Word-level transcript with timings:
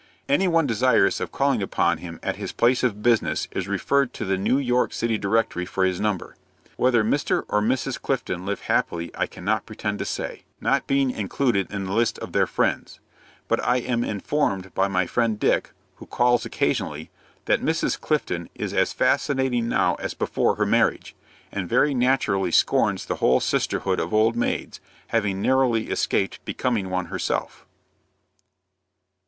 Any 0.27 0.47
one 0.47 0.65
desirous 0.65 1.19
of 1.19 1.31
calling 1.31 1.61
upon 1.61 1.99
him 1.99 2.19
at 2.23 2.35
his 2.37 2.51
place 2.51 2.81
of 2.81 3.03
business 3.03 3.47
is 3.51 3.67
referred 3.67 4.13
to 4.13 4.25
the 4.25 4.35
New 4.35 4.57
York 4.57 4.93
City 4.93 5.15
Directory 5.15 5.63
for 5.63 5.85
his 5.85 5.99
number. 6.01 6.35
Whether 6.75 7.03
Mr. 7.03 7.43
and 7.55 7.69
Mrs. 7.71 8.01
Clifton 8.01 8.43
live 8.43 8.61
happily 8.61 9.11
I 9.15 9.27
cannot 9.27 9.67
pretend 9.67 9.99
to 9.99 10.05
say, 10.05 10.41
not 10.59 10.87
being 10.87 11.11
included 11.11 11.71
in 11.71 11.83
the 11.83 11.91
list 11.93 12.17
of 12.17 12.31
their 12.31 12.47
friends; 12.47 12.99
but 13.47 13.63
I 13.63 13.77
am 13.77 14.03
informed 14.03 14.73
by 14.73 14.87
my 14.87 15.05
friend 15.05 15.39
Dick, 15.39 15.69
who 15.97 16.07
calls 16.07 16.47
occasionally, 16.47 17.11
that 17.45 17.61
Mrs. 17.61 18.01
Clifton 18.01 18.49
is 18.55 18.73
as 18.73 18.93
fascinating 18.93 19.69
now 19.69 19.93
as 19.99 20.15
before 20.15 20.55
her 20.55 20.65
marriage, 20.65 21.13
and 21.51 21.69
very 21.69 21.93
naturally 21.93 22.49
scorns 22.51 23.05
the 23.05 23.17
whole 23.17 23.39
sisterhood 23.39 23.99
of 23.99 24.15
old 24.15 24.35
maids, 24.35 24.79
having 25.09 25.43
narrowly 25.43 25.91
escaped 25.91 26.43
becoming 26.43 26.89
one 26.89 27.05
herself. 27.05 27.67